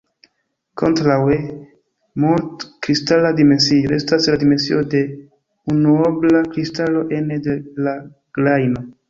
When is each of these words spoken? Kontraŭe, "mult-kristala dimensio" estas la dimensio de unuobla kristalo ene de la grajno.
Kontraŭe, 0.81 1.35
"mult-kristala 2.23 3.31
dimensio" 3.41 3.93
estas 3.99 4.25
la 4.33 4.39
dimensio 4.45 4.81
de 4.95 5.03
unuobla 5.75 6.43
kristalo 6.57 7.05
ene 7.21 7.41
de 7.51 7.57
la 7.91 7.97
grajno. 8.41 8.87